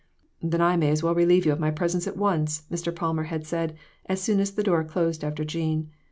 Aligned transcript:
"Then 0.41 0.61
I 0.61 0.77
may 0.77 0.89
as 0.89 1.03
well 1.03 1.13
relieve 1.13 1.45
you 1.45 1.51
of 1.51 1.59
my 1.59 1.69
pres 1.69 1.93
ence 1.93 2.07
at 2.07 2.17
once," 2.17 2.63
Mr. 2.71 2.91
Palmer 2.91 3.25
had 3.25 3.45
said, 3.45 3.75
as 4.07 4.19
soon 4.19 4.39
as 4.39 4.49
the 4.49 4.63
door 4.63 4.83
closed 4.83 5.23
after 5.23 5.45
Jean. 5.45 5.91